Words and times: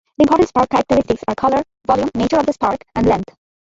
The 0.17 0.23
important 0.23 0.49
spark 0.49 0.71
characteristics 0.71 1.23
are 1.27 1.35
color, 1.35 1.61
volume, 1.85 2.09
nature 2.15 2.39
of 2.39 2.47
the 2.47 2.53
spark, 2.53 2.83
and 2.95 3.05
length. 3.05 3.35